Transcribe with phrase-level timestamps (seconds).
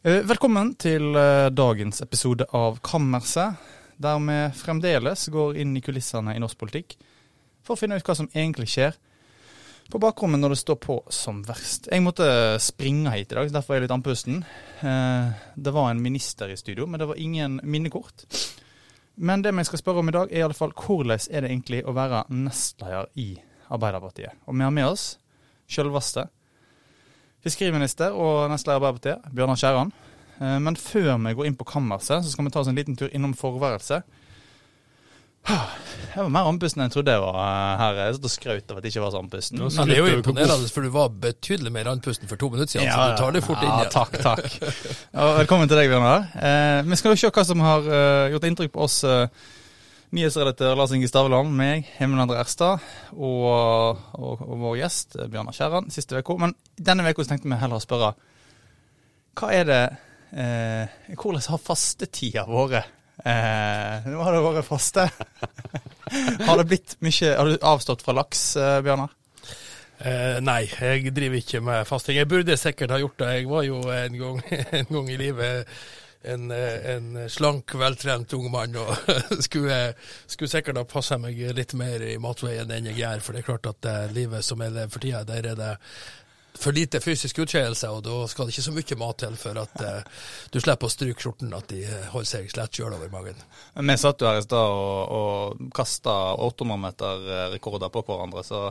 [0.00, 3.58] Eh, velkommen til eh, dagens episode av Kammerset,
[4.00, 6.94] der vi fremdeles går inn i kulissene i norsk politikk
[7.60, 8.96] for å finne ut hva som egentlig skjer
[9.92, 11.90] på bakrommet når det står på som verst.
[11.92, 12.30] Jeg måtte
[12.64, 14.40] springe hit i dag, derfor er jeg litt andpusten.
[14.80, 18.24] Eh, det var en minister i studio, men det var ingen minnekort.
[19.20, 21.52] Men det vi skal spørre om i dag, er i alle fall hvordan er det
[21.52, 23.34] egentlig å være nestleder i
[23.68, 24.46] Arbeiderpartiet?
[24.48, 25.10] Og vi har med oss
[25.68, 26.30] sjølveste
[27.44, 29.92] fiskeriminister og nestleder i Arbeiderpartiet, Bjørnar Skjæran.
[30.40, 32.96] Eh, men før vi går inn på kammerset, så skal vi ta oss en liten
[32.98, 34.16] tur innom forværelset.
[35.50, 38.00] Jeg var mer andpusten enn jeg trodde jeg var eh, her.
[38.00, 39.62] Jeg satt og skrøt av at jeg ikke var så andpusten.
[39.62, 42.88] Ja, det er jo imponerende, for du var betydelig mer andpusten for to minutter siden,
[42.88, 43.86] ja, så du tar det fort inn igjen.
[43.86, 44.58] Ja, takk, takk.
[45.22, 46.28] Og velkommen til deg, Bjørnar.
[46.36, 47.88] Eh, vi skal jo se hva som har
[48.34, 49.00] gjort inntrykk på oss.
[50.10, 52.82] Nyhetsredaktør Lars Inge Staveland, meg, Hemmen André Erstad
[53.14, 56.34] og, og, og, vår gjest Bjørnar Skjæran siste uka.
[56.40, 58.14] Men denne uka tenkte vi heller å spørre
[59.38, 59.84] hva er det
[60.34, 62.90] eh, Hvordan har fastetida vært?
[63.20, 65.06] Eh, nå har det vært faste.
[66.48, 69.14] har det blitt mye Har du avstått fra laks, eh, Bjørnar?
[70.00, 72.18] Eh, nei, jeg driver ikke med fasting.
[72.18, 73.32] Jeg burde sikkert ha gjort det.
[73.38, 74.42] Jeg var jo en gang,
[74.80, 75.76] en gang i livet
[76.22, 78.90] en, en, slank, veltrent ung mann og
[79.46, 79.78] skulle,
[80.26, 83.22] skulle, sikkert ha passa meg litt mer i matveien enn jeg gjør.
[83.24, 85.76] For det er klart at det livet som jeg lever for tida, der er det
[86.60, 89.82] for lite fysisk utskeielse, og da skal det ikke så mye mat til for at
[89.86, 93.38] uh, du slipper å stryke skjorten, at de holder seg slett sjøl over magen.
[93.78, 98.66] Vi satt jo her i stad og, og kasta 800-meter-rekorder på hverandre, så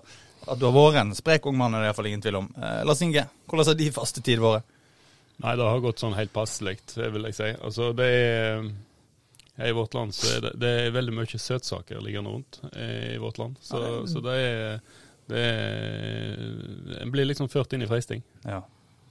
[0.50, 2.52] at du har vært en sprek ung mann, er det iallfall ingen tvil om.
[2.58, 4.68] Eh, Lars Inge, hvordan har de fastetid vært?
[5.40, 7.50] Nei, det har gått sånn helt passelig, vil jeg si.
[7.64, 12.34] Altså, det er I vårt land så er det, det er veldig mye søtsaker liggende
[12.34, 13.60] rundt i vårt land.
[13.64, 14.82] Så, ja, det, så det er
[15.30, 18.24] det er, En blir liksom ført inn i freisting.
[18.44, 18.64] Ja,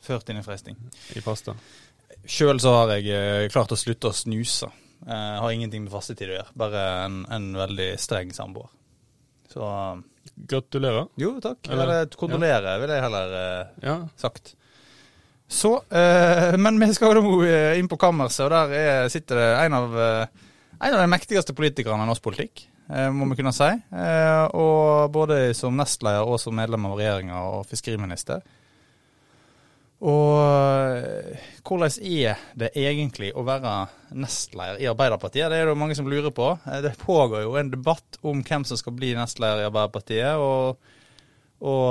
[0.02, 0.78] ført inn i freisting.
[1.14, 1.54] I pasta.
[2.28, 4.70] Sjøl så har jeg eh, klart å slutte å snuse.
[5.04, 8.70] Jeg eh, har ingenting med fastetid å gjøre, bare en, en veldig streng samboer.
[9.52, 9.68] Så
[10.48, 11.06] Gratulerer.
[11.18, 11.66] Jo, takk.
[11.70, 12.80] Eller, Eller kondolerer, ja.
[12.82, 13.96] vil jeg heller eh, ja.
[14.20, 14.52] sagt.
[15.48, 19.48] Så, eh, Men vi skal nå eh, inn på kammerset, og der er, sitter det
[19.64, 23.54] en av, eh, en av de mektigste politikerne i norsk politikk, eh, må vi kunne
[23.56, 23.70] si.
[23.72, 28.44] Eh, og både som nestleder og som medlem av regjeringa og fiskeriminister.
[30.04, 30.36] Og
[31.00, 33.72] eh, hvordan er det egentlig å være
[34.20, 35.48] nestleder i Arbeiderpartiet?
[35.48, 36.52] Det er det mange som lurer på.
[36.84, 40.76] Det pågår jo en debatt om hvem som skal bli nestleder i Arbeiderpartiet, og,
[41.64, 41.90] og,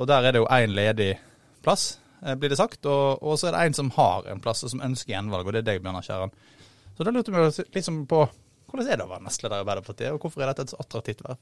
[0.00, 1.12] og der er det jo én ledig
[1.60, 1.98] plass.
[2.22, 2.84] Eh, blir det sagt.
[2.86, 5.56] Og, og, så er det en som har en plass, og som ønsker gjenvalg, og
[5.56, 6.34] det er deg, Bjørnar Skjæran.
[6.96, 8.24] Så da lurte vi liksom på
[8.66, 11.22] hvordan er det å være nestleder i Arbeiderpartiet, og hvorfor er dette et så attraktivt
[11.22, 11.38] verv?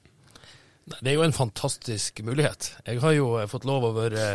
[0.84, 2.74] Det er jo en fantastisk mulighet.
[2.84, 4.26] Jeg har jo eh, fått lov å være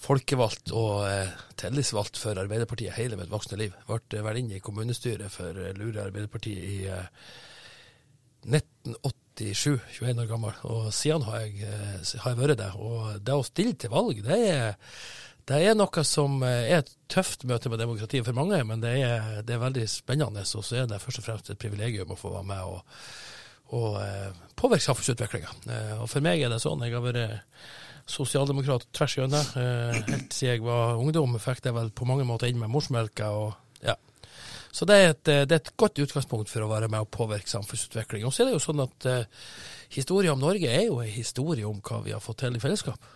[0.00, 3.76] folkevalgt og eh, tillitsvalgt for Arbeiderpartiet hele mitt voksne liv.
[3.88, 6.78] Ble vel inne i kommunestyret for Lure Arbeiderpartiet i
[8.46, 10.56] 1987, 21 år gammel.
[10.70, 11.68] Og siden har jeg,
[12.22, 12.72] har jeg vært det.
[12.80, 14.76] Og det å stille til valg, det er
[15.46, 18.96] det er noe som eh, er et tøft møte med demokratiet for mange, men det
[18.98, 20.42] er, det er veldig spennende.
[20.42, 23.02] Og så er det først og fremst et privilegium å få være med og,
[23.78, 25.52] og eh, påvirke samfunnsutviklinga.
[25.70, 26.82] Eh, og for meg er det sånn.
[26.82, 27.52] Jeg har vært
[28.10, 29.52] sosialdemokrat tvers igjennom.
[29.62, 33.30] Eh, helt siden jeg var ungdom, fikk det vel på mange måter inn med morsmelka.
[33.30, 33.94] og ja.
[34.74, 37.50] Så det er, et, det er, et, godt utgangspunkt for å være med og påvirke
[37.54, 38.26] samfunnsutvikling.
[38.26, 39.46] Og så er det jo sånn at uh,
[39.94, 43.14] historien om Norge er jo en historie om hva vi har fått til i fellesskap.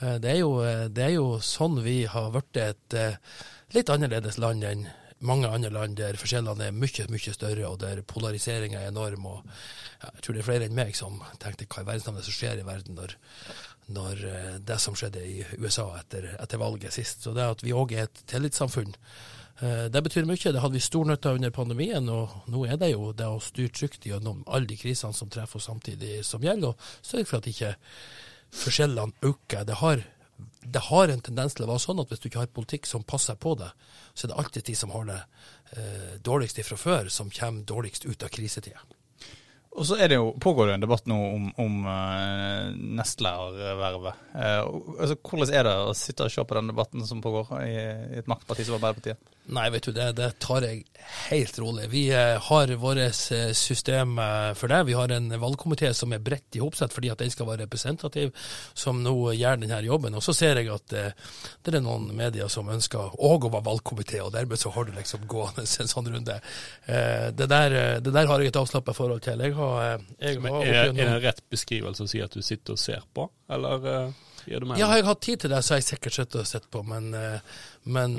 [0.00, 3.18] Eh, det er, jo, eh, det er jo sånn vi har blitt et eh,
[3.74, 4.86] litt annerledes land enn
[5.18, 9.26] mange andre land der forskjellene er mye mye større, og der polariseringa er enorm.
[9.26, 9.48] og
[10.04, 12.66] Jeg tror det er flere enn meg som tenkte hva i verdensnavnet som skjer i
[12.68, 13.16] verden når,
[13.90, 14.22] når
[14.62, 17.26] det som skjedde i USA etter, etter valget sist.
[17.26, 18.94] Så det at vi òg er et tillitssamfunn,
[19.58, 20.38] det betyr mye.
[20.38, 23.42] Det hadde vi stor nytte av under pandemien, og nå er det jo det å
[23.42, 27.42] styre trygt gjennom alle de krisene som treffer oss samtidig, som gjelder, og sørge for
[27.42, 27.74] at ikke
[28.54, 29.64] forskjellene øker.
[29.68, 30.02] Det har,
[30.62, 33.06] det har, en tendens til å være sånn at hvis du ikke har politikk som
[33.06, 33.70] passer på det,
[34.14, 35.18] så er det alltid de som har det
[35.76, 38.84] eh, dårligst fra før, som kommer dårligst ut av krisetida.
[39.78, 44.22] Og så er det jo, pågår det en debatt nå om, om uh, nestlærervervet.
[44.34, 47.76] Uh, altså, hvordan er det å sitte og se på den debatten som pågår i,
[47.76, 49.20] i et maktparti som Arbeiderpartiet?
[49.48, 50.82] Nei, vet du, det, det, tar jeg
[51.30, 51.86] helt rolig.
[51.88, 52.98] Vi eh, har vårt
[53.32, 54.82] eh, system eh, for det.
[54.90, 58.34] Vi har en valgkomité som er bredt i hopsett fordi at den skal være representativ,
[58.76, 60.18] som nå gjør denne jobben.
[60.20, 64.20] Og så ser jeg at det er noen medier som ønsker òg å være valgkomité,
[64.20, 66.38] og dermed så har du liksom gående en sånn runde.
[66.84, 69.40] Det der, det der har jeg et avslappa forhold til.
[69.48, 72.76] Jeg har, jeg har er, er, det en rett beskrivelse å si at du sitter
[72.76, 74.12] og ser på, eller?
[74.78, 76.82] Ja, har jeg hatt tid til det, så har jeg sikkert sittet og sett på,
[76.86, 77.40] men, eh,
[77.88, 78.14] men,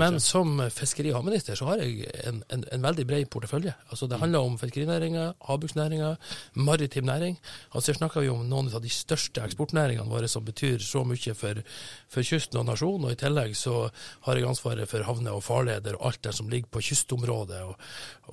[0.00, 3.74] men som fiskeri- og havminister så har jeg en, en, en veldig bred portefølje.
[3.90, 6.14] Altså Det handler om fiskerinæringa, havbruksnæringa,
[6.54, 7.38] maritim næring.
[7.74, 11.36] Altså Her snakker vi om noen av de største eksportnæringene våre som betyr så mye
[11.36, 11.62] for,
[12.08, 13.08] for kysten og nasjonen.
[13.08, 13.86] Og i tillegg så
[14.26, 17.62] har jeg ansvaret for havner og farleder og alt det som ligger på kystområdet.
[17.68, 17.74] Og,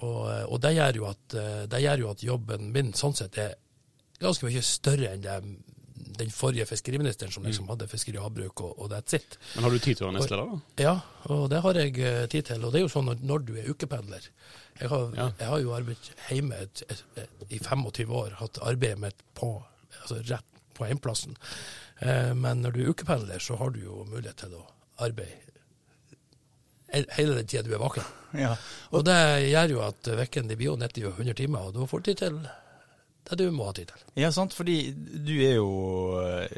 [0.01, 1.39] og, og det, gjør at,
[1.71, 3.57] det gjør jo at jobben min sånn sett er
[4.21, 5.41] ganske mye større enn det
[6.19, 9.37] den forrige fiskeriministeren som liksom hadde fiskeri og havbruk, og, og that's it.
[9.55, 10.83] Men har du tid til å være nestleder, da?
[10.83, 10.93] Ja,
[11.33, 12.65] og det har jeg eh, tid til.
[12.67, 14.29] Og det er jo sånn når, når du er ukependler
[14.81, 15.31] Jeg har, Ja.
[15.39, 19.51] jeg har jo arbeidet hjemme et, et, et, i 25 år, hatt arbeidet mitt på,
[20.03, 21.37] altså rett på hjemplassen.
[22.05, 24.65] Eh, men når du er ukependler, så har du jo mulighet til å
[25.01, 25.43] arbeide
[27.17, 28.05] hele den tida du er vaken.
[28.37, 28.53] Ja.
[28.95, 29.17] Og det
[29.49, 32.21] gjør jo at de blir jo 90 og 100 timer, og da får du tid
[32.21, 32.37] til
[33.35, 34.03] det du må ha tid til.
[34.21, 35.67] Ja, sant, fordi du er jo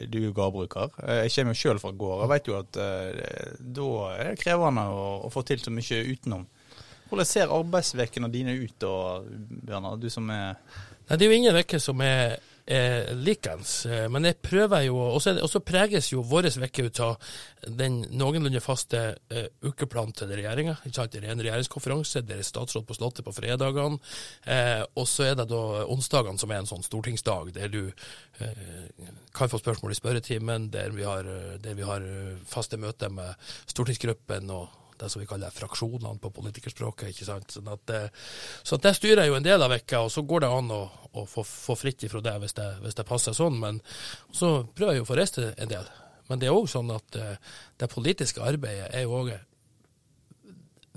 [0.06, 0.92] du er jo gårdbruker.
[1.02, 4.40] Eh, Jeg kommer jo sjøl fra gård og vet jo at eh, da er det
[4.44, 6.46] krevende å, å få til så mye utenom.
[7.10, 8.94] Hvordan ser arbeidsukene dine ut da,
[9.66, 10.54] Bjørnar, du som er
[11.10, 12.36] Nei, Det er jo ingen uker som er,
[12.70, 17.18] er likens, eh, men jeg prøver jo Og så preges jo vår uke av
[17.66, 20.78] den noenlunde faste eh, ukeplanen til regjeringa.
[20.86, 24.00] Det er en regjeringskonferanse, det er statsråd på Slottet på fredagene.
[24.46, 27.82] Eh, og så er det da onsdagene som er en sånn stortingsdag, der du
[28.40, 32.78] eh, kan få spørsmål i spørretimen, der vi har, eh, der vi har eh, faste
[32.78, 33.36] møter med
[33.70, 34.70] stortingsgruppen og
[35.00, 37.14] det som vi kaller fraksjonene på politikerspråket.
[37.14, 37.56] ikke sant?
[37.56, 38.10] Sånn at, eh,
[38.64, 40.72] så at det styrer jeg jo en del av vekka, og så går det an
[40.76, 43.60] å, å få, få fritt ifra det hvis, det hvis det passer sånn.
[43.62, 43.82] Men
[44.32, 45.90] så prøver jeg jo å få reist en del.
[46.30, 47.36] Men det er òg sånn at eh,
[47.82, 49.34] det politiske arbeidet er jo òg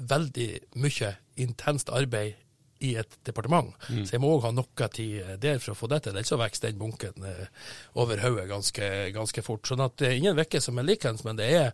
[0.02, 0.48] veldig
[0.82, 2.40] mye intenst arbeid
[2.82, 3.70] i et departement.
[3.86, 6.16] Så jeg må òg ha noe tid der for å få det til.
[6.16, 7.68] Ellers så vokser den bunken eh,
[8.02, 9.68] over hodet ganske, ganske fort.
[9.68, 11.70] Sånn at det er ingen uke som er likens, men det er,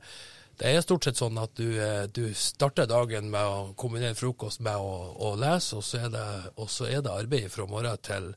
[0.58, 4.62] det er stort sett sånn at du, eh, du starter dagen med å kombinere frokost
[4.66, 6.24] med å, å lese, og så, det,
[6.58, 8.32] og så er det arbeid fra morgen til,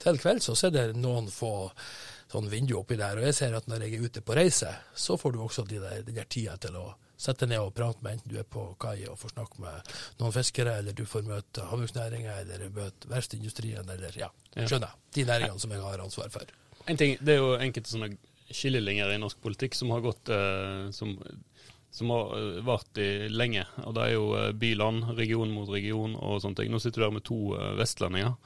[0.00, 0.48] til kvelds.
[0.52, 1.52] Og så er det noen få
[2.32, 3.20] sånn vindu oppi der.
[3.20, 5.82] Og jeg ser at når jeg er ute på reise, så får du også de
[5.82, 6.86] der, den der tida til å
[7.16, 10.34] sette ned og prate med enten du er på kai og får snakke med noen
[10.34, 14.96] fiskere, eller du får møte havbruksnæringa, eller møte verftsindustrien, eller ja, skjønner.
[15.16, 16.56] De næringene som jeg har ansvar for.
[16.86, 18.10] En ting, Det er jo enkelte sånne
[18.52, 21.16] skillelinjer i norsk politikk som har gått eh, som,
[21.96, 23.64] som har eh, vart i lenge.
[23.84, 24.28] Og det er jo
[24.60, 26.72] byland, region mot region og sånne ting.
[26.72, 28.36] Nå sitter du der med to eh, vestlendinger.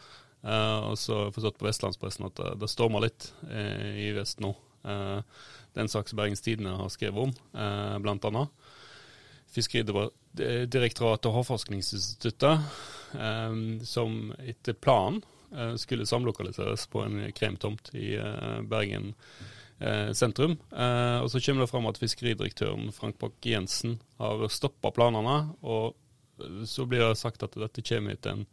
[0.43, 4.13] Eh, og så har jeg forstått på vestlandspressen at det, det stormer litt eh, i
[4.17, 4.55] vest nå.
[4.87, 5.19] Eh,
[5.71, 8.71] det er en sak som Bergens Tidende har skrevet om, uh, blant annet.
[9.55, 12.65] Fiskeridirektoratet og Havforskningsinstituttet,
[13.19, 13.55] eh,
[13.87, 15.23] som etter planen
[15.55, 19.60] eh, skulle samlokaliseres på en kremtomt i eh, Bergen eh,
[20.17, 20.59] sentrum.
[20.71, 25.39] Eh, og så kommer det fram at fiskeridirektøren Frank Bakke-Jensen har stoppa planene.
[25.63, 25.97] Og
[26.69, 28.47] så blir det sagt at dette kommer etter en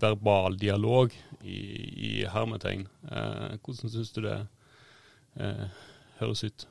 [0.00, 1.12] verbal dialog
[1.42, 1.60] i,
[2.10, 2.86] i hermetegn.
[3.10, 4.38] Eh, hvordan syns du det
[5.36, 5.66] eh,
[6.20, 6.66] høres ut?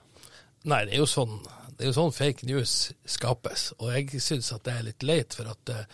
[0.68, 1.38] Nei, det er jo sånn,
[1.78, 2.74] det er jo sånn fake news
[3.08, 3.70] skapes.
[3.80, 5.86] Og jeg syns at det er litt leit, for at eh,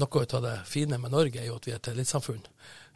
[0.00, 2.44] noe av det fine med Norge er jo at vi er et tillitssamfunn.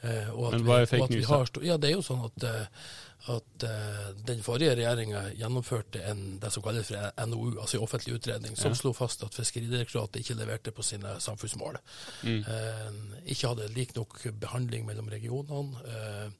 [0.07, 2.25] Eh, og at Men hva er fake vi news, har Ja, det er jo sånn
[2.29, 2.91] at, eh,
[3.27, 8.15] at eh, den forrige regjeringa gjennomførte en, det som kalles for NOU, altså en offentlig
[8.15, 8.79] utredning, som Ja.
[8.79, 11.79] slo fast at Fiskeridirektoratet ikke leverte på sine samfunnsmål.
[12.23, 12.45] Mm.
[12.47, 15.83] Eh, ikke hadde lik nok behandling mellom regionene.
[15.85, 16.31] Eh,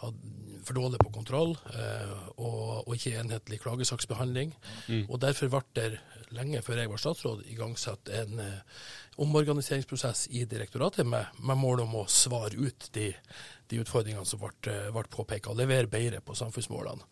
[0.00, 0.16] hadde
[0.64, 4.54] for dårlig på kontroll, eh, og, og ikke enhetlig klagesaksbehandling.
[4.88, 5.06] Mm.
[5.10, 5.98] Og Derfor ble det
[6.30, 8.40] lenge før jeg var statsråd igangsatt en
[9.20, 13.10] omorganiseringsprosess i direktoratet med, med mål om å svare ut de,
[13.68, 17.04] de utfordringene som ble, eh, ble påpekt, og levere bedre på samfunnsmålene.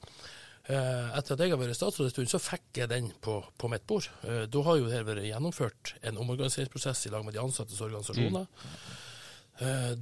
[0.68, 3.70] Eh, Etter at jeg har vært statsråd en stund, så fikk jeg den på, på
[3.72, 4.08] mitt bord.
[4.24, 8.48] Eh, Da har jo det vært gjennomført en omorganiseringsprosess i lag med de ansattes organisasjoner.
[8.48, 8.80] Mm.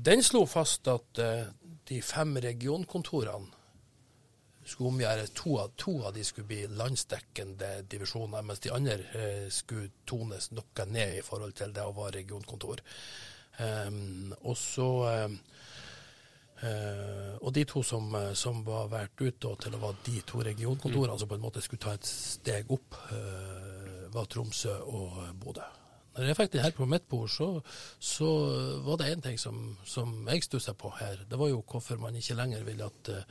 [0.05, 3.56] Den slo fast at de fem regionkontorene
[4.67, 9.47] skulle omgjøre To av, to av de skulle bli landsdekkende divisjoner, mens de andre eh,
[9.53, 12.83] skulle tones noe ned i forhold til det å være regionkontor.
[13.57, 14.87] Um, og så
[15.25, 15.37] um,
[16.61, 20.43] uh, Og de to som, som var valgt ut da, til å være de to
[20.45, 25.65] regionkontorene som på en måte skulle ta et steg opp, uh, var Tromsø og Bodø.
[26.17, 27.49] Når jeg fikk det her på mitt bord, så,
[28.01, 28.29] så
[28.87, 31.27] var det én ting som, som jeg stussa på her.
[31.29, 33.27] Det var jo hvorfor man ikke lenger ville at eh,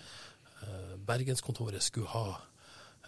[1.06, 2.38] Bergenskontoret skulle ha,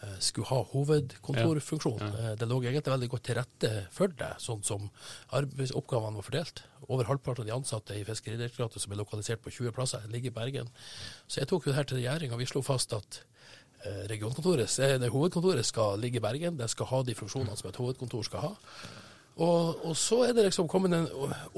[0.01, 1.99] eh, skulle ha hovedkontorfunksjon.
[1.99, 2.31] Ja, ja.
[2.31, 4.89] Eh, Det lå egentlig veldig godt til rette for det, sånn som
[5.31, 6.63] arbeidsoppgavene var fordelt.
[6.87, 10.37] Over halvparten av de ansatte i Fiskeridirektoratet som er lokalisert på 20 plasser, ligger i
[10.37, 10.69] Bergen.
[11.27, 12.37] Så jeg tok jo det her til regjeringa.
[12.37, 13.23] Vi slo fast at
[14.09, 16.57] regionkontoret, det hovedkontoret skal ligge i Bergen.
[16.57, 18.55] Det skal ha de funksjonene som et hovedkontor skal ha.
[19.37, 21.07] Og, og, så er det liksom kommet en,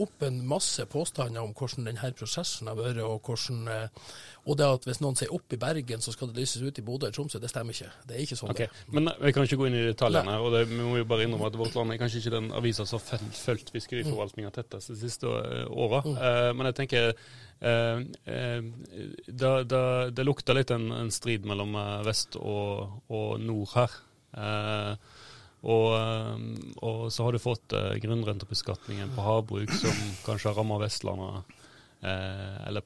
[0.03, 4.09] opp en masse påstander om hvordan denne prosessen har vært, og hvordan eh,
[4.49, 6.83] og det at hvis noen sier opp i Bergen, så skal det lyses ut i
[6.85, 7.89] Bodø eller Tromsø, det stemmer ikke.
[8.07, 8.53] Det er ikke sånn.
[8.53, 8.69] Okay.
[8.95, 10.37] Men eh, vi kan ikke gå inn i detaljene.
[10.41, 12.87] og det, Vi må jo bare innrømme at Vårt Land er kanskje ikke den avisa
[12.89, 16.01] som har fulgt fiskeriforvaltninga tettest de siste eh, åra.
[16.07, 16.17] Mm.
[16.17, 21.77] Uh, men jeg tenker uh, uh, det, da, det, lukter litt en, en strid mellom
[22.07, 23.99] vest og, og nord her.
[24.33, 25.18] Uh,
[25.61, 30.79] og, um, og, så har du fått uh, grunnrentebeskatningen på havbruk, som kanskje har ramma
[30.79, 31.57] Vestlandet,
[31.99, 32.85] eh, eller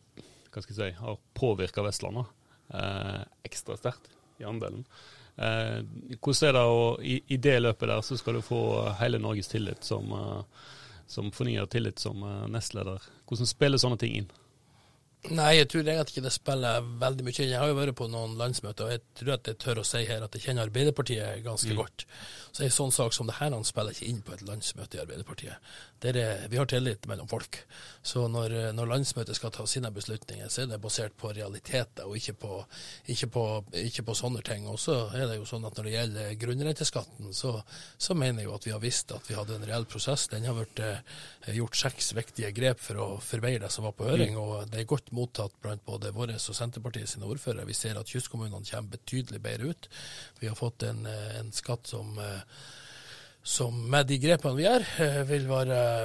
[0.53, 2.29] hva skal jeg si, har påvirka Vestlandet
[2.73, 4.09] eh, ekstra sterkt
[4.41, 4.85] i andelen.
[5.37, 5.81] Eh,
[6.17, 8.61] hvordan er det å, i, det løpet der så skal du få
[8.99, 10.69] hele Norges tillit som, uh,
[11.09, 13.05] som fornyer tillit som nestleder.
[13.29, 14.33] Hvordan spiller sånne ting inn?
[15.31, 17.35] Nei, jeg tror egentlig ikke det spiller veldig mye.
[17.47, 20.01] Jeg har jo vært på noen landsmøter, og jeg tror at jeg tør å si
[20.09, 21.79] her at jeg kjenner Arbeiderpartiet ganske mm.
[21.79, 22.03] godt.
[22.53, 25.01] Så en sånn sak som det her han spiller ikke inn på et landsmøte i
[25.01, 25.71] Arbeiderpartiet.
[26.03, 27.57] Er, vi har tillit mellom folk.
[28.05, 32.19] Så når, når, landsmøtet skal ta sine beslutninger, så er det basert på realiteter og
[32.19, 32.59] ikke på,
[33.09, 33.45] ikke på,
[33.85, 34.67] ikke på sånne ting.
[34.69, 37.55] Og så er det jo sånn at når det gjelder grunnrenteskatten, så,
[37.97, 40.27] så, mener jeg jo at vi har visst at vi hadde en reell prosess.
[40.29, 41.17] Den har vært eh,
[41.55, 44.35] gjort seks viktige grep for å forveie det som var på høring.
[44.35, 44.43] Mm.
[44.43, 47.67] og det er godt mottatt blant både våre og Senterpartiet sine ordførere.
[47.69, 49.89] Vi ser at kystkommunene kommer betydelig bedre ut.
[50.39, 52.41] Vi har fått en, eh, en skatt som, eh,
[53.43, 55.47] som med de grepene vi gjør, eh, vil,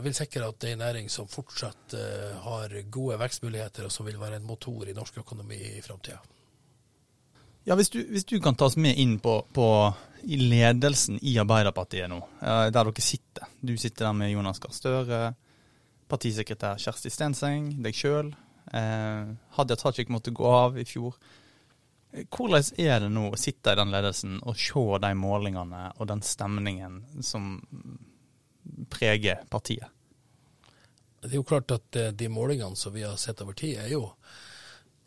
[0.03, 1.95] vil sikre at det er en næring som fortsatt
[2.43, 6.19] har gode vekstmuligheter, og som vil være en motor i norsk økonomi i framtida.
[7.67, 11.39] Ja, hvis du, hvis du, kan ta oss med inn på, på i ledelsen i
[11.39, 13.45] Arbeiderpartiet nå, der dere sitter.
[13.61, 15.35] Du sitter der med Jonas Gahr Støre,
[16.09, 18.33] partisekretær Kjersti Stenseng, deg sjøl,
[18.73, 21.15] Hadia Tajik måtte gå av i fjor.
[22.13, 26.23] Hvordan er det nå å sitte i den ledelsen og se de målingene og den
[26.25, 27.59] stemningen som
[28.89, 29.93] preger partiet?
[31.21, 33.93] Det er jo klart at eh, de målingene som vi har sett over tid, er
[33.93, 34.05] jo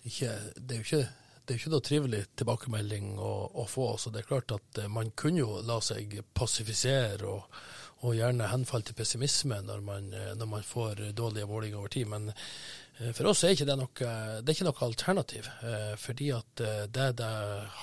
[0.03, 1.08] ikke Det er jo ikke,
[1.46, 3.94] det er ikke noe trivelig tilbakemelding å, å, få.
[4.01, 7.62] Så det er klart at eh, man kunne jo la seg passifisere og,
[8.01, 12.10] og gjerne henfalle til pessimisme når man, når man får dårlige målinger over tid.
[12.12, 12.81] Men Eh,
[13.15, 15.48] for oss er ikke det, noe, det er ikke noe alternativ.
[15.65, 17.31] Eh, fordi at eh, det det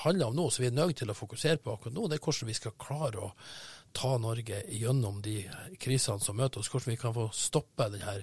[0.05, 2.23] handler om nå, som vi er nødt til å fokusere på akkurat nå, det er
[2.23, 3.33] hvordan vi skal klare å
[3.97, 5.41] ta Norge gjennom de
[5.81, 6.71] krisene som møter oss.
[6.71, 8.21] Hvordan vi kan få stoppe denne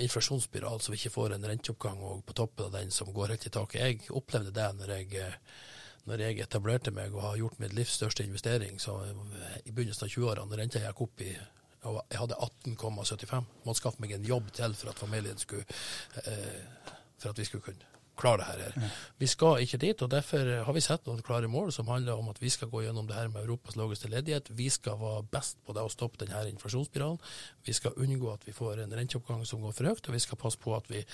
[0.00, 3.48] inflasjonsspiralen, så vi ikke får en renteoppgang og på toppen av den som går helt
[3.50, 3.82] i taket.
[3.82, 5.26] Jeg opplevde det når jeg,
[6.08, 10.62] når jeg etablerte meg og har gjort mitt livs største investering i begynnelsen av 20-årene.
[10.62, 11.34] Renta gikk opp i
[11.84, 13.50] jeg hadde 18,75.
[13.66, 15.66] Måtte skaffe meg en jobb til for at familien skulle
[16.24, 18.72] eh, For at vi skulle kunne klare det her.
[18.76, 18.88] Ja.
[19.18, 22.30] Vi skal ikke dit, og derfor har vi sett noen klare mål som handler om
[22.32, 24.48] at vi skal gå gjennom det her med Europas laveste ledighet.
[24.56, 27.20] Vi skal være best på det å stoppe denne inflasjonsspiralen.
[27.66, 30.40] Vi skal unngå at vi får en renteoppgang som går for høyt, og vi skal
[30.40, 31.04] passe på at vi,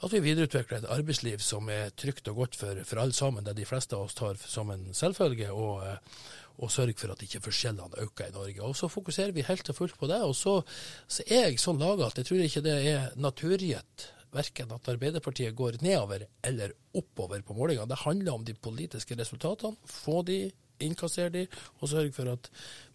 [0.00, 3.58] at vi videreutvikler et arbeidsliv som er trygt og godt for, for alle sammen, det
[3.58, 5.52] de fleste av oss tar som en selvfølge.
[5.52, 6.20] og eh,
[6.58, 8.62] og sørge for at ikke forskjellene øker i Norge.
[8.66, 10.20] Og Så fokuserer vi helt og fullt på det.
[10.22, 10.62] og Så,
[11.06, 15.56] så er jeg sånn laga at jeg tror ikke det er naturgitt verken at Arbeiderpartiet
[15.56, 17.88] går nedover eller oppover på målingene.
[17.88, 19.76] Det handler om de politiske resultatene.
[19.88, 20.50] Få de,
[20.84, 21.46] innkassere de,
[21.80, 22.50] og sørge for at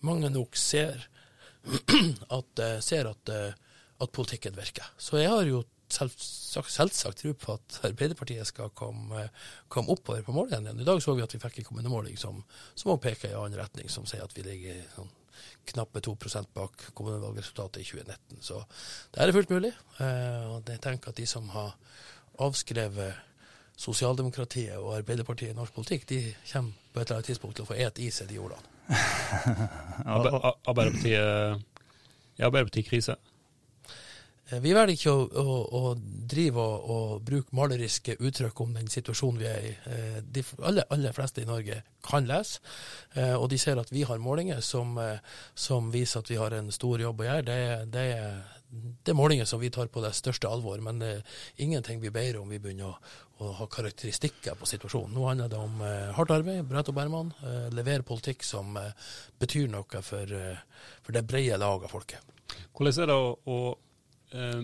[0.05, 1.09] mange nok ser
[2.37, 3.55] at, eh, ser at, eh,
[4.03, 4.87] at politikken virker.
[4.97, 9.27] Så jeg har jo selvsagt, selvsagt tro på at Arbeiderpartiet skal komme,
[9.71, 10.81] komme oppover på målene igjen.
[10.81, 12.43] I dag så vi at vi fikk en kommunemåling som,
[12.75, 15.11] som peker i annen retning, som sier at vi ligger sånn,
[15.73, 18.41] knappe 2% bak kommunevalgresultatet i 2019.
[18.43, 18.63] Så
[19.13, 19.73] det er fullt mulig.
[19.99, 21.75] Eh, og jeg tenker at de som har
[22.43, 23.13] avskrevet
[23.79, 26.21] sosialdemokratiet og Arbeiderpartiet i norsk politikk, de
[26.51, 28.69] kommer på et eller annet tidspunkt til å få et i seg de ordene.
[30.05, 31.63] Arbeiderpartiet,
[32.37, 33.17] ja, Arbeiderpartiet krise?
[34.53, 35.93] Eh, vi velger ikke å, å, å
[36.33, 39.73] drive og, og, bruke maleriske uttrykk om den situasjonen vi er i.
[39.89, 42.61] Eh, de aller, aller fleste i Norge kan lese,
[43.15, 44.97] eh, og de ser at vi har målinger som,
[45.55, 47.45] som viser at vi har en stor jobb å gjøre.
[47.47, 47.59] Det,
[47.93, 48.07] det,
[49.05, 51.13] det er målinger som vi tar på det største alvor, men det
[51.63, 52.97] ingenting vi bedre om vi begynner å,
[53.43, 55.15] å ha karakteristikker på situasjonen.
[55.15, 55.79] Nå handler det om
[56.17, 57.31] hardt arbeid, brett og bærmann,
[57.73, 58.75] levere politikk som
[59.39, 60.35] betyr noe for,
[61.05, 62.33] for det brede lag av folket.
[62.73, 63.57] Hvordan er det å
[64.33, 64.63] eh,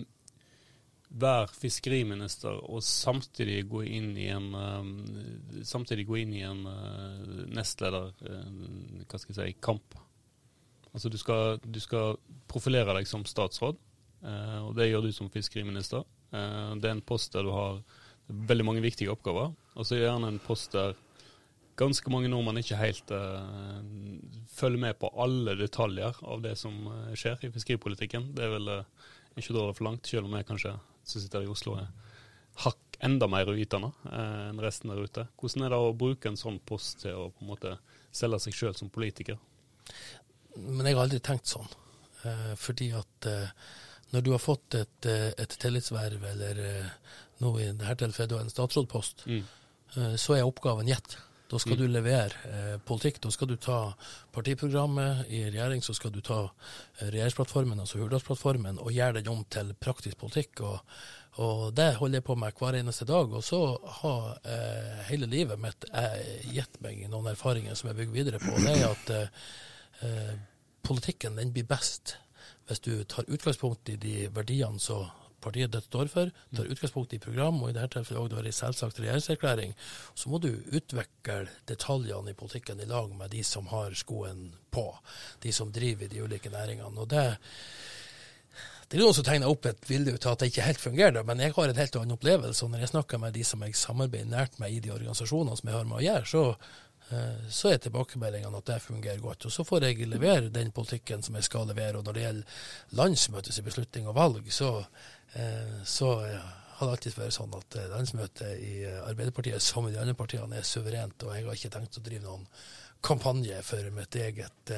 [1.10, 4.92] være fiskeriminister og samtidig gå inn i en um,
[5.66, 9.98] samtidig gå inn i en uh, nestleder uh, hva skal jeg si, kamp.
[10.94, 12.18] Altså du skal, du skal
[12.50, 13.76] profilere deg som statsråd,
[14.20, 16.02] og det gjør du som fiskeriminister.
[16.82, 17.78] det er en post der du har
[18.26, 20.96] veldig mange viktige oppgaver, og så gjerne en post der
[21.78, 23.14] ganske mange nordmenn ikke helt
[24.50, 28.32] følger med på alle detaljer av det som skjer i fiskeripolitikken.
[28.34, 28.72] Det er vel
[29.38, 30.74] ikke dårlig for langt, selv om jeg kanskje
[31.06, 31.90] som sitter i Oslo er
[32.64, 35.26] hakk enda mer uvitende enn resten der ute.
[35.40, 37.76] Hvordan er det å bruke en sånn post til å på en måte
[38.12, 39.38] selge seg sjøl som politiker?
[40.58, 41.70] Men jeg har aldri tenkt sånn.
[42.60, 43.26] fordi at
[44.12, 46.60] når du har fått et, et tillitsverv, eller
[47.40, 49.44] nå i dette tilfellet en statsrådpost, mm.
[50.20, 51.16] så er oppgaven gitt.
[51.50, 53.18] Da skal du levere eh, politikk.
[53.24, 53.78] Da skal du ta
[54.34, 55.24] partiprogrammet.
[55.28, 59.72] I regjering så skal du ta eh, regjeringsplattformen, altså Hurdalsplattformen, og gjøre den om til
[59.74, 60.62] praktisk politikk.
[60.62, 60.78] Og,
[61.42, 63.34] og, det holder jeg på med hver eneste dag.
[63.34, 63.60] Og så
[64.00, 68.54] har eh, hele livet mitt eh, gitt meg noen erfaringer som jeg bygger videre på.
[68.62, 69.46] Det er at eh,
[70.06, 70.34] eh,
[70.86, 72.16] politikken den blir best
[72.70, 75.08] hvis du tar utgangspunkt i de verdiene som
[75.42, 79.00] partiet ditt står for, tar utgangspunkt i program, og i dette tilfellet òg en selvsagt
[79.00, 79.74] regjeringserklæring,
[80.14, 84.86] så må du utvikle detaljene i politikken i lag med de som har skoen på,
[85.42, 87.00] de som driver i de ulike næringene.
[87.00, 87.26] og det
[88.90, 91.22] det er noen som tegner opp et bilde ut av at det ikke helt fungerer,
[91.22, 92.64] men jeg har en helt annen opplevelse.
[92.64, 95.70] og Når jeg snakker med de som jeg samarbeider nært med i de organisasjonene som
[95.70, 96.42] jeg har med å gjøre, så,
[97.12, 99.46] eh, så er tilbakemeldingene at det fungerer godt.
[99.46, 101.98] Og Så får jeg levere den politikken som jeg skal levere.
[101.98, 102.44] og Når det gjelder
[102.90, 104.84] landsmøtets beslutning og valg, så
[105.86, 106.08] så
[106.80, 110.16] har det alltid vært sånn at eh, landsmøtet i eh, Arbeiderpartiet som i de andre
[110.16, 112.46] partiene er suverent, og jeg har ikke tenkt å drive noen
[113.04, 114.70] kampanje for mitt eget,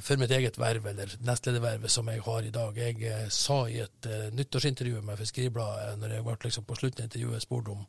[0.00, 2.78] for mitt eget verv, eller nestledervervet som jeg har i dag.
[2.80, 7.44] Jeg sa i et nyttårsintervju med Fiskeribladet, når jeg ble liksom på slutten av intervjuet
[7.44, 7.82] spurt om,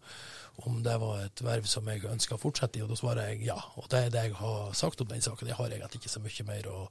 [0.67, 3.47] om det var et verv som jeg ønska å fortsette i, og da svarer jeg
[3.47, 3.55] ja.
[3.79, 5.47] Og det er det jeg har sagt om den saken.
[5.47, 6.81] Det har egentlig ikke så mye mer å,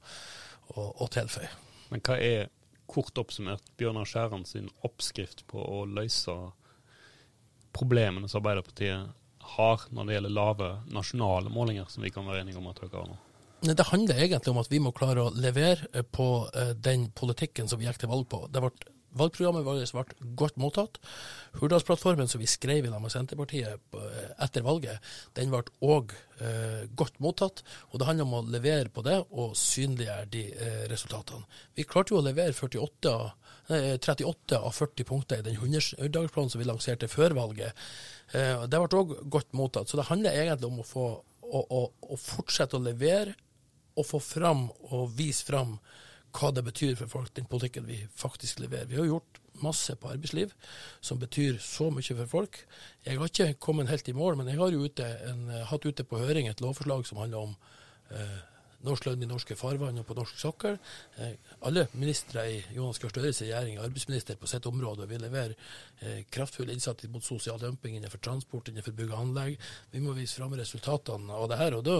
[0.73, 1.53] å, å tilføye.
[1.93, 2.49] Men hva er
[2.91, 6.35] kort oppsummert Bjørnar Skjæran sin oppskrift på å løse
[7.75, 9.11] problemene som Arbeiderpartiet
[9.55, 12.99] har når det gjelder lave nasjonale målinger, som vi kan være enige om at dere
[12.99, 13.19] har nå?
[13.61, 17.79] Det handler egentlig om at vi må klare å levere på eh, den politikken som
[17.79, 18.47] vi gikk til valg på.
[18.49, 18.71] Det ble
[19.17, 20.99] Valgprogrammet vårt ble godt mottatt.
[21.59, 25.03] Hurdalsplattformen som vi skrev i med Senterpartiet eh, etter valget,
[25.35, 27.63] den ble òg eh, godt mottatt.
[27.91, 31.43] Og det handler om å levere på det og synliggjøre de eh, resultatene.
[31.75, 33.15] Vi klarte jo å levere 48,
[33.73, 37.85] nei, 38 av 40 punkter i den 100-dagersplanen som vi lanserte før valget.
[38.31, 39.91] Eh, det ble òg godt mottatt.
[39.91, 41.07] Så det handler egentlig om å, få,
[41.51, 43.35] å, å, å fortsette å levere
[43.99, 45.75] og få fram og vise fram
[46.35, 48.89] hva det betyr for folk, den politikken vi faktisk leverer.
[48.89, 50.53] Vi har gjort masse på arbeidsliv
[51.03, 52.61] som betyr så mye for folk.
[53.05, 56.21] Jeg har ikke kommet helt i mål, men jeg har ute en, hatt ute på
[56.21, 57.55] høring et lovforslag som handler om
[58.15, 58.39] eh,
[58.85, 60.77] norsk lønn i norske farvann og på norsk sokkel.
[61.21, 61.33] Eh,
[61.67, 65.55] alle ministre i Jonas Gahr Støres regjering er arbeidsminister på sitt område Vi vil levere
[65.99, 69.57] eh, kraftfull innsats mot sosial dumping innenfor transport, innenfor bygg og anlegg.
[69.91, 71.77] Vi må vise fram resultatene av det her.
[71.77, 71.99] og Da,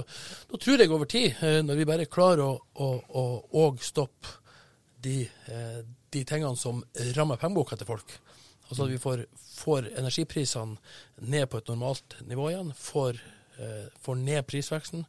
[0.52, 2.92] da tror jeg over tid, eh, når vi bare klarer å,
[3.52, 4.40] å, stoppe
[5.02, 5.24] de,
[6.14, 6.84] de, tingene som
[7.16, 8.12] rammer pengeboka til folk,
[8.68, 9.24] altså at vi får,
[9.58, 10.78] får energiprisene
[11.26, 13.18] ned på et normalt nivå igjen, får
[14.02, 15.06] får ned prisveksten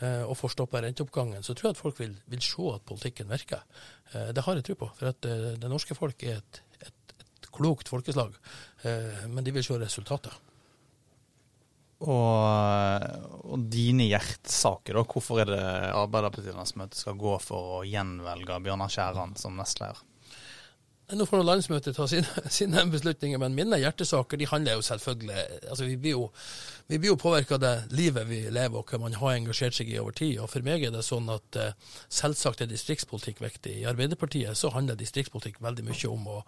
[0.00, 3.30] eh, og får stoppa renteoppgangen, så tror jeg at folk vil, vil, se at politikken
[3.30, 3.64] virker.
[4.12, 4.90] Eh, det har jeg tro på.
[4.98, 5.30] For at
[5.62, 8.36] det norske folk er et, et, et klokt folkeslag.
[9.28, 10.32] Men de vil se resultater.
[12.00, 13.02] Og,
[13.44, 15.04] og, dine hjertesaker, da.
[15.04, 20.00] Hvorfor er det Arbeiderpartiets møte skal gå for å gjenvelge Bjørnar Skjæran som nestleder?
[21.16, 25.88] Nå får landsmøtet ta sine, sine, beslutninger, men mine hjertesaker de handler jo selvfølgelig altså
[25.88, 26.28] Vi blir jo,
[26.86, 29.98] vi jo påvirka av det livet vi lever og hva man har engasjert seg i
[29.98, 30.38] over tid.
[30.38, 33.80] og For meg er det sånn at uh, selvsagt er distriktspolitikk viktig.
[33.80, 36.38] I Arbeiderpartiet så handler distriktspolitikk veldig mye om å,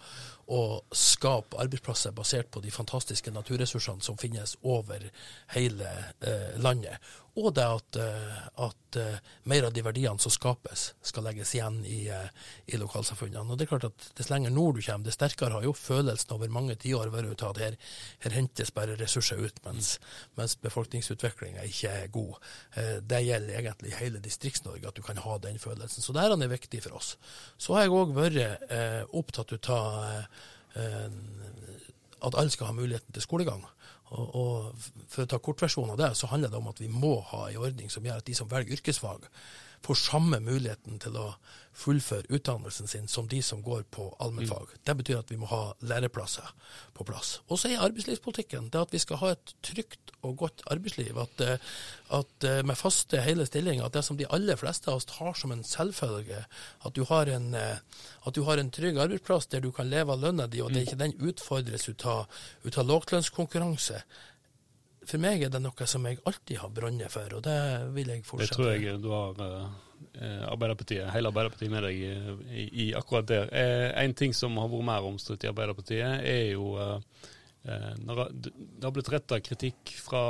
[0.47, 0.63] å
[0.95, 5.09] skape arbeidsplasser basert på de fantastiske naturressursene som finnes over
[5.55, 6.99] hele eh, landet
[7.33, 11.79] og det at, eh, at uh, mer av de verdiene som skapes, skal legges igjen
[11.89, 12.27] i, uh,
[12.69, 13.47] i, lokalsamfunnene.
[13.49, 16.35] Og det er klart at Dess lenger nord du kommer, dess sterkere har jo følelsen
[16.37, 17.79] over mange tiår vært at her,
[18.27, 19.95] her, hentes bare ressurser ut, mens,
[20.37, 22.37] mens befolkningsutviklinga ikke er god.
[23.09, 26.05] Det gjelder egentlig hele Distrikts-Norge, at du kan ha den følelsen.
[26.05, 27.15] Så det her er viktig for oss.
[27.57, 30.29] Så har jeg òg vært opptatt av
[32.23, 33.65] at alle skal ha muligheten til skolegang.
[34.13, 37.15] Og, og, For å ta kortversjonen av det, så handler det om at vi må
[37.33, 39.25] ha en ordning som gjør at de som velger yrkesfag,
[39.83, 41.33] får samme muligheten til å
[41.73, 44.69] fullføre utdannelsen sin som de som går på allmennfag.
[44.69, 44.81] Mm.
[44.85, 46.51] Det betyr at vi må ha læreplasser
[46.93, 47.39] på plass.
[47.49, 51.17] Og så er arbeidslivspolitikken det at vi skal ha et trygt og godt arbeidsliv.
[51.19, 51.71] At, eh,
[52.19, 55.33] at eh, med faste hele stillinger, at det som de aller fleste av oss har
[55.39, 56.45] som en selvfølge,
[56.85, 60.21] at du har en, eh, du har en trygg arbeidsplass der du kan leve av
[60.21, 60.87] lønna di, og det mm.
[60.87, 62.29] ikke den utfordres ut av,
[62.65, 64.05] ut av lavlønnskonkurranse
[65.09, 67.59] for meg er det noe som jeg alltid har brunnet for, og det
[67.97, 68.55] vil jeg fortsette.
[68.55, 73.53] Det tror jeg du har eh, Arbeiderpartiet, hele Arbeiderpartiet med deg i, i akkurat der.
[73.53, 77.31] Eh, en ting som har vært mer omstridt i Arbeiderpartiet, er jo eh,
[78.03, 80.23] når det har blitt retta kritikk fra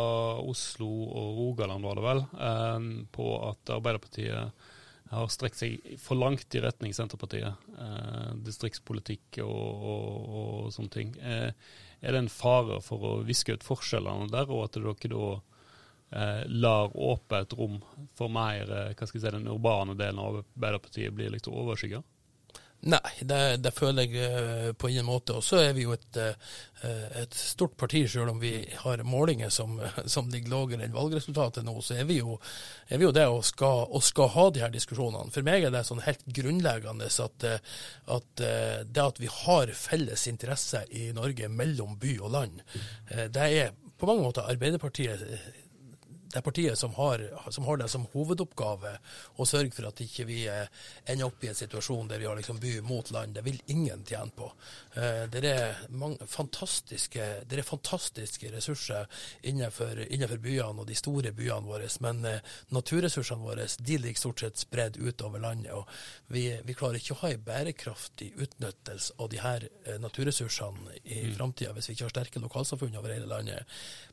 [0.42, 2.24] Oslo og Rogaland, var det vel,
[3.16, 4.68] på at Arbeiderpartiet
[5.12, 7.64] har strekt seg for langt i retning Senterpartiet.
[7.76, 11.12] Eh, distriktspolitikk og, og, og, sånne ting.
[11.20, 11.50] Eh,
[12.02, 15.26] er det en fare for å viske ut forskjellene der, og at dere da
[16.10, 17.78] eh, lar åpne et rom
[18.18, 22.02] for mer eh, hva skal jeg si, den urbane delen av Arbeiderpartiet bli liksom overskygga?
[22.82, 25.36] Nei, det, det, føler jeg eh, på ingen måte.
[25.38, 29.52] Og så er vi jo et, eh, et stort parti, selv om vi har målinger
[29.54, 29.76] som,
[30.14, 31.76] som ligger lavere enn valgresultatet nå.
[31.78, 32.40] Så er vi jo,
[32.88, 35.30] er vi jo det og skal, og skal, ha de her diskusjonene.
[35.30, 37.78] For meg er det sånn helt grunnleggende at, eh,
[38.18, 42.62] at det at vi har felles interesse i Norge mellom by og land,
[43.06, 45.22] det er på mange måter Arbeiderpartiet
[46.32, 47.20] det er partiet som har,
[47.52, 48.94] som har, det som hovedoppgave
[49.36, 50.64] å sørge for at ikke vi eh,
[51.04, 53.36] ender opp i en situasjon der vi har liksom by mot land.
[53.36, 54.48] Det vil ingen tjene på.
[54.96, 59.10] Eh, det er, mange, fantastiske, det er fantastiske ressurser
[59.48, 64.46] innenfor, innenfor, byene og de store byene våre, men eh, naturressursene våre de ligger stort
[64.46, 65.76] sett spredd utover landet.
[65.76, 69.68] og Vi, vi klarer ikke å ha en bærekraftig utnyttelse av de her
[70.00, 71.36] naturressursene i mm.
[71.36, 73.68] framtida hvis vi ikke har sterke lokalsamfunn over hele landet.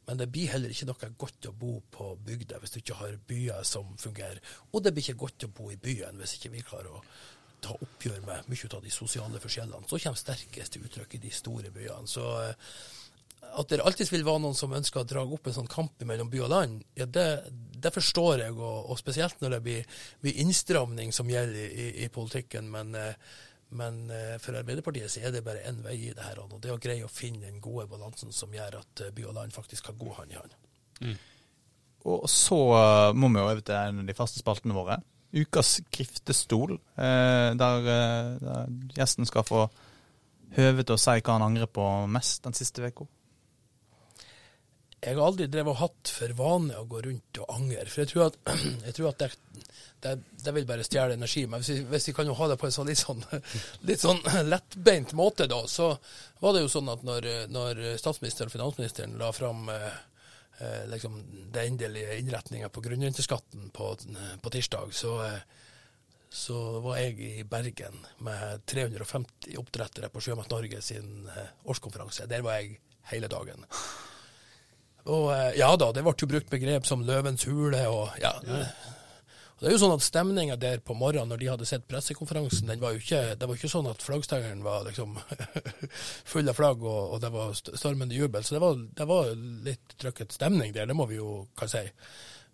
[0.09, 3.17] Men det blir heller ikke noe godt å bo på bygda hvis du ikke har
[3.29, 4.39] byer som fungerer.
[4.73, 7.03] Og det blir ikke godt å bo i byen hvis ikke vi klarer å
[7.59, 9.87] ta oppgjør med mye av de sosiale forskjellene.
[9.87, 12.07] Så kommer sterkest til uttrykk i de store byene.
[12.07, 12.71] Så eh,
[13.49, 16.29] at det alltid vil være noen som ønsker å dra opp en sånn kamp mellom
[16.31, 20.41] by og land, ja, det, det forstår jeg, og, og, spesielt når det blir, blir
[20.43, 22.71] innstramning som gjelder i, i politikken.
[22.73, 23.37] Men eh,
[23.69, 26.39] men eh, for Arbeiderpartiet så er det bare én vei i det her.
[26.41, 29.53] Og det å greie å finne den gode balansen som gjør at by og land
[29.53, 30.55] faktisk kan gå hånd i hånd.
[31.03, 31.19] Mm.
[32.07, 34.99] Og så uh, må vi jo over til en av de faste spaltene våre.
[35.35, 39.67] Ukas skriftestol, uh, der, uh, der, gjesten skal få
[40.55, 43.07] høve til å si hva han angrer på mest den siste uka.
[44.99, 47.85] Jeg har aldri drevet og hatt for vane å gå rundt og angre.
[47.87, 48.39] For jeg tror at,
[48.87, 49.29] jeg tror at det,
[50.03, 51.45] det, det, vil bare stjele energi.
[51.47, 53.23] Men hvis vi, hvis vi, kan jo ha det på en sånn litt sånn,
[53.87, 55.93] litt sånn lettbeint måte, da, så
[56.43, 59.87] var det jo sånn at når, når statsministeren og finansministeren la fram eh,
[60.59, 63.95] eh liksom, det endelige innretninga på grunnrenteskatten på,
[64.41, 65.39] på, tirsdag, så, eh,
[66.29, 72.27] så, var jeg i Bergen med 350 oppdrettere på Sjømat Norge sin eh, årskonferanse.
[72.27, 72.79] Der var jeg
[73.11, 73.65] hele dagen.
[75.09, 78.35] Og eh, ja da, det ble jo brukt begrep som løvens hule og ja.
[78.45, 78.65] ja.
[79.59, 82.69] Og det er jo sånn at Stemninga der på morgenen når de hadde sett pressekonferansen,
[82.71, 85.17] den var jo ikke, det var ikke sånn at flaggstengeren var liksom
[86.31, 88.45] full av flagg og, og, det var stormende jubel.
[88.47, 89.33] Så det var, det var
[89.67, 91.83] litt trøkket stemning der, det må vi jo kan si.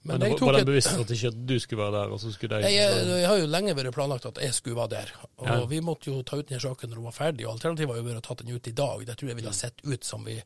[0.06, 2.12] Men, Men var det bevisst at ikke du skulle være der?
[2.14, 2.70] og så skulle de...
[2.70, 5.14] Jeg, jeg, jeg, har jo lenge vært planlagt at jeg skulle være der.
[5.42, 5.56] Og ja.
[5.70, 7.48] vi måtte jo ta ut denne saken når hun var ferdig.
[7.48, 9.02] og Alternativet var jo å tatt den ut i dag.
[9.06, 10.38] Det tror jeg ville ha sett ut som vi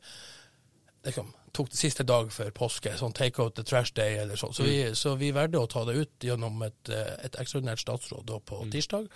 [1.07, 4.53] liksom, tok det siste dag før påske, sånn take out the trash day eller sånn.
[4.55, 4.97] Så, vi, mm.
[4.97, 8.61] så vi valgte å ta det ut gjennom et, eh, et ekstraordinært statsråd da på
[8.63, 8.71] mm.
[8.75, 9.09] tirsdag.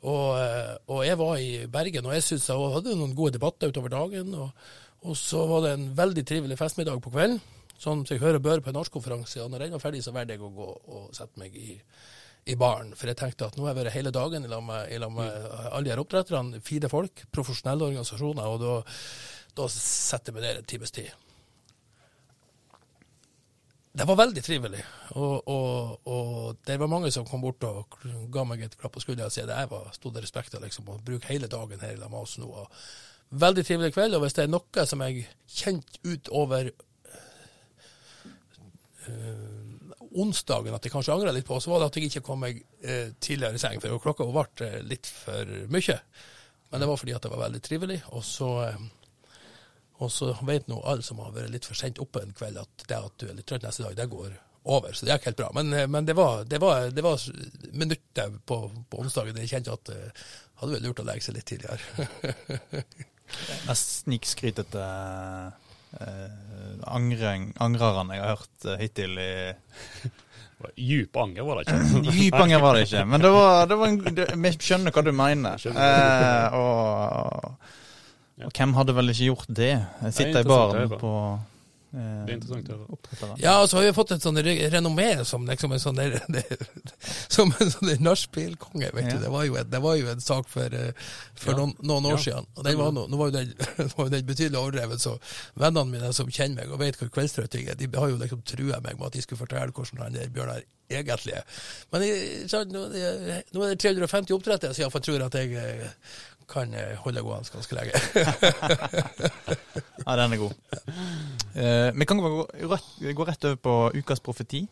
[0.00, 3.72] Og, eh, og, jeg var i Bergen, og jeg synes jeg hadde noen gode debatter
[3.72, 4.34] utover dagen.
[4.34, 4.70] Og,
[5.02, 7.42] og, så var det en veldig trivelig festmiddag på kvelden,
[7.80, 9.42] sånn som jeg hører bør på en årskonferanse.
[9.44, 11.76] Og når den var ferdig, så valgte jeg å gå og sette meg i,
[12.52, 12.94] i baren.
[12.96, 15.50] For jeg tenkte at nå har jeg vært hele dagen i lag med, med mm.
[15.70, 18.48] alle de her oppdretterne, fire folk, profesjonelle organisasjoner.
[18.48, 18.80] og da
[19.58, 21.10] da setter jeg meg ned en times tid.
[23.92, 24.84] Det var veldig trivelig,
[25.18, 27.96] og, og, og, det var mange som kom bort og
[28.30, 31.00] ga meg et klapp på skulderen og sa at var, stod det respekt liksom, å
[31.02, 32.46] bruke hele dagen her med oss nå.
[32.46, 32.70] Og
[33.42, 36.70] veldig trivelig kveld, og hvis det er noe som jeg kjente utover
[39.08, 39.50] øh,
[40.22, 42.62] onsdagen at jeg kanskje angrer litt på, så var det at jeg ikke kom meg
[42.62, 45.98] øh, tidligere i seng, for klokka ble litt for mye.
[46.70, 48.82] Men det var fordi at det var veldig trivelig, og så øh,
[50.00, 52.86] og så vet nå alle som har vært litt for sent oppe en kveld, at
[52.88, 54.32] det at du er litt trøtt neste dag, det går
[54.70, 54.92] over.
[54.92, 55.50] Så det gikk helt bra.
[55.56, 57.20] Men, eh, men det, var, det, var, det var
[57.72, 58.60] minutter på,
[58.90, 60.24] på onsdagen jeg kjente at uh,
[60.60, 62.84] hadde vært lurt å legge seg litt tidligere.
[63.68, 64.86] Mest snikskrytete
[66.00, 69.30] uh, angrerne jeg har hørt uh, hittil i
[70.76, 72.12] Djup anger var det ikke.
[72.16, 75.04] Djup anger var det ikke, men det var, det var en, det, vi skjønner hva
[75.04, 75.68] du mener.
[75.72, 77.70] Eh, og,
[78.46, 79.72] og, hvem hadde vel ikke gjort det?
[80.06, 81.14] Jeg sitter i baren på
[81.90, 83.36] Det er interessant å høre.
[83.42, 86.64] Ja, så har vi fått et sånn renommé som liksom en sånn der, der,
[87.32, 89.16] som en sånn nachspielkonge, vet ja.
[89.16, 89.24] du.
[89.26, 91.58] Det var, jo en, det var jo en sak for, eh, for ja.
[91.58, 92.24] noen, noen, år ja.
[92.28, 92.50] siden.
[92.54, 93.54] Og den var, nå var jo den,
[93.98, 95.16] var den betydelig overdrevet, så
[95.58, 98.78] vennene mine som kjenner meg og vet hvor kveldstrøtting er, de har jo liksom trua
[98.84, 101.62] meg med at de skulle fortelle hvordan han der Bjørnar egentlig er.
[101.92, 102.86] Men jeg, nå,
[103.54, 105.90] nå er det 350 oppdrettere, så jeg tror at jeg eh,
[106.50, 107.92] kan holde gående ganske lenge.
[110.06, 110.54] ja, den er god.
[111.54, 114.66] Uh, vi kan gå rett, gå rett, over på ukas profeti.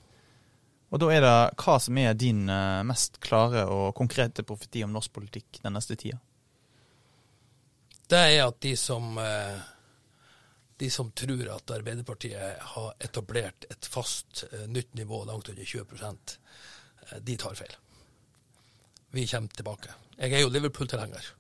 [0.89, 4.95] Og da er det hva som er din uh, mest klare og konkrete profeti om
[4.95, 6.19] norsk politikk den neste tida?
[8.09, 9.59] Det er at de som uh,
[10.79, 16.37] de som tror at Arbeiderpartiet har etablert et fast nytt nivå langt under 20%
[17.25, 17.73] de tar feil.
[19.11, 19.95] Vi kommer tilbake.
[20.19, 21.33] Jeg er jo Liverpool-tilhenger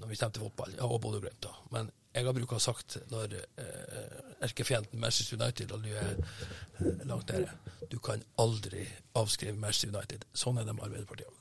[0.00, 1.40] når vi stemte fotball, og Bodø-Glimt.
[1.44, 1.54] da.
[1.74, 7.02] Men jeg har brukt å sagt når eh, erkefienden Manchester United og du er eh,
[7.04, 7.52] langt nede
[7.90, 10.24] Du kan aldri avskrive Manchester United.
[10.32, 11.36] Sånn er det med Arbeiderpartiet òg.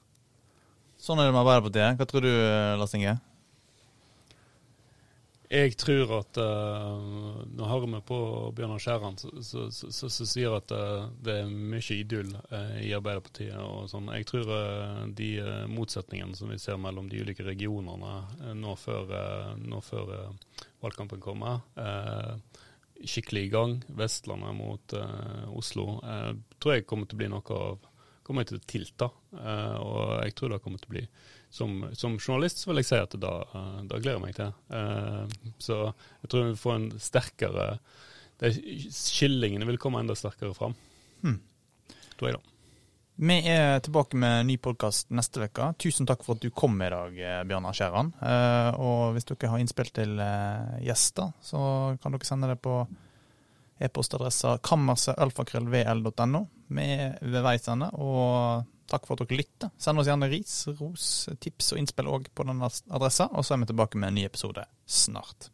[1.00, 1.96] Sånn er det med Arbeiderpartiet.
[2.00, 3.16] Hva tror du, eh, Lars Inge?
[5.56, 8.18] Jeg tror at uh, Nå hører vi på
[8.58, 13.56] Bjørnar Skjæran som sier at uh, det er mye idyll uh, i Arbeiderpartiet.
[13.56, 14.12] og sånn.
[14.18, 14.52] Jeg tror
[15.16, 15.30] de
[15.72, 19.14] motsetningene som vi ser mellom de ulike regionene nå før,
[19.62, 20.12] nå før
[20.84, 21.64] valgkampen kommer,
[23.06, 24.96] skikkelig i gang, Vestlandet mot
[25.56, 26.00] Oslo,
[26.60, 27.92] tror jeg kommer til å bli noe av
[28.26, 29.10] kommer til å tilta.
[29.86, 31.06] og jeg tror det kommer til å bli
[31.56, 33.36] som, som, journalist så vil jeg si at da,
[33.88, 34.52] da gleder jeg meg til.
[34.72, 37.70] Uh, så jeg tror vi får en sterkere
[38.36, 40.74] Skillingene vil komme enda sterkere fram.
[41.22, 41.38] Hmm.
[42.20, 42.56] Tror jeg, da.
[43.16, 45.70] Vi er tilbake med ny podkast neste uke.
[45.80, 48.12] Tusen takk for at du kom i dag, eh, Bjørnar Skjæran.
[48.20, 51.62] Uh, og hvis dere har innspill til uh, gjester, så
[52.04, 52.82] kan dere sende det på
[53.80, 56.44] e-postadressa kammersetalfakrøllvl.no.
[56.76, 57.88] Vi er ved veis ende.
[57.96, 59.72] og Takk for at dere lytter.
[59.82, 61.10] Send oss gjerne ris, ros,
[61.42, 64.26] tips og innspill òg på denne adressa, og så er vi tilbake med en ny
[64.30, 65.50] episode snart.